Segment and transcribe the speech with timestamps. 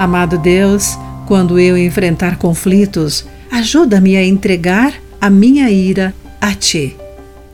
[0.00, 6.96] Amado Deus, quando eu enfrentar conflitos, ajuda-me a entregar a minha ira a Ti.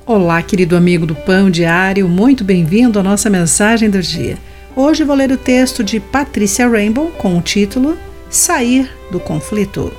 [0.06, 4.38] Olá, querido amigo do Pão Diário, muito bem-vindo à nossa mensagem do dia.
[4.76, 7.98] Hoje vou ler o texto de Patrícia Rainbow com o título
[8.30, 9.92] Sair do Conflito.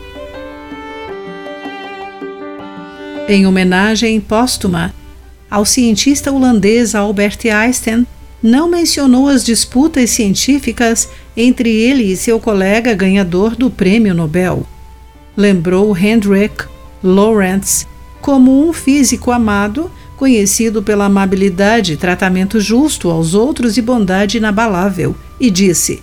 [3.27, 4.95] Em homenagem póstuma
[5.51, 8.07] ao cientista holandês Albert Einstein,
[8.41, 14.65] não mencionou as disputas científicas entre ele e seu colega ganhador do Prêmio Nobel.
[15.37, 16.65] Lembrou Hendrik
[17.03, 17.87] Lorentz
[18.19, 25.51] como um físico amado, conhecido pela amabilidade tratamento justo aos outros e bondade inabalável, e
[25.51, 26.01] disse: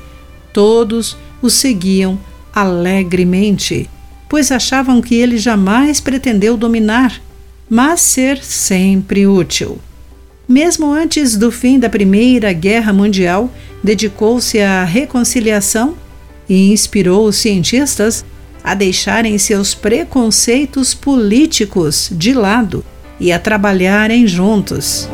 [0.53, 2.17] Todos o seguiam
[2.55, 3.91] alegremente,
[4.29, 7.21] pois achavam que ele jamais pretendeu dominar,
[7.69, 9.81] mas ser sempre útil.
[10.47, 13.51] Mesmo antes do fim da Primeira Guerra Mundial,
[13.83, 15.95] dedicou-se à reconciliação
[16.49, 18.25] e inspirou os cientistas
[18.63, 22.85] a deixarem seus preconceitos políticos de lado
[23.19, 25.09] e a trabalharem juntos.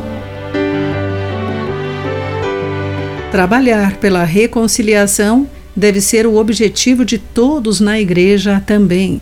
[3.31, 9.21] Trabalhar pela reconciliação deve ser o objetivo de todos na Igreja também.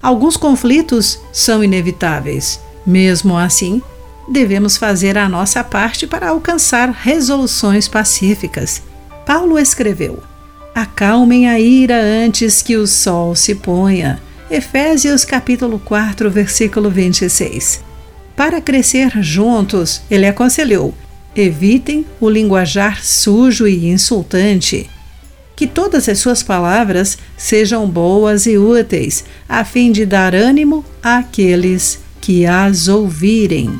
[0.00, 2.60] Alguns conflitos são inevitáveis.
[2.86, 3.82] Mesmo assim,
[4.30, 8.80] devemos fazer a nossa parte para alcançar resoluções pacíficas.
[9.26, 10.22] Paulo escreveu:
[10.72, 14.22] Acalmem a ira antes que o sol se ponha.
[14.48, 17.82] Efésios capítulo 4, versículo 26.
[18.36, 20.94] Para crescer juntos, ele aconselhou:
[21.34, 24.88] evitem o linguajar sujo e insultante.
[25.56, 31.98] Que todas as suas palavras sejam boas e úteis, a fim de dar ânimo àqueles
[32.20, 33.78] que as ouvirem.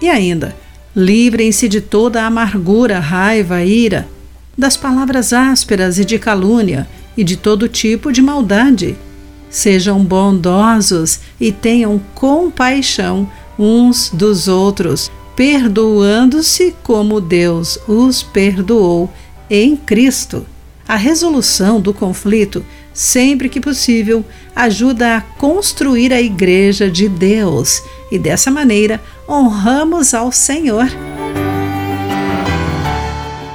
[0.00, 0.54] E ainda,
[0.94, 4.08] livrem-se de toda a amargura, raiva, ira,
[4.56, 8.96] das palavras ásperas e de calúnia e de todo tipo de maldade.
[9.50, 19.10] Sejam bondosos e tenham compaixão uns dos outros, perdoando-se como Deus os perdoou
[19.48, 20.46] em Cristo.
[20.88, 24.24] A resolução do conflito, sempre que possível,
[24.54, 30.86] ajuda a construir a Igreja de Deus e dessa maneira honramos ao Senhor.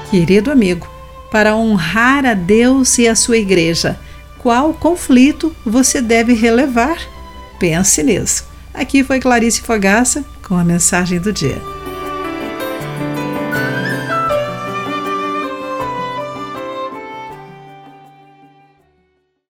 [0.09, 0.87] Querido amigo,
[1.31, 3.97] para honrar a Deus e a sua Igreja,
[4.37, 6.97] qual conflito você deve relevar?
[7.59, 8.43] Pense nisso.
[8.73, 11.80] Aqui foi Clarice Fogaça com a mensagem do dia.